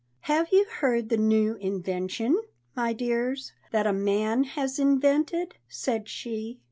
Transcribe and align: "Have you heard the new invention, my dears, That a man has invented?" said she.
"Have 0.21 0.47
you 0.51 0.65
heard 0.77 1.09
the 1.09 1.15
new 1.17 1.57
invention, 1.57 2.41
my 2.75 2.91
dears, 2.91 3.51
That 3.71 3.85
a 3.85 3.93
man 3.93 4.45
has 4.45 4.79
invented?" 4.79 5.57
said 5.69 6.09
she. 6.09 6.59